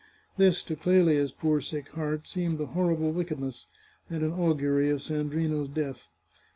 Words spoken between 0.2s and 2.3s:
This, to Clelia's poor sick heart,